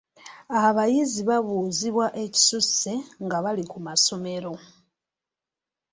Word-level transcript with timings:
Abayizi 0.63 1.21
babuuzibwa 1.29 2.07
ekisusse 2.23 2.91
nga 3.23 3.37
bali 3.43 3.63
ku 3.71 3.77
ssomero. 3.97 4.53